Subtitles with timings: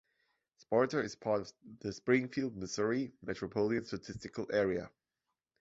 [0.57, 4.89] Sparta is part of the Springfield, Missouri Metropolitan Statistical Area.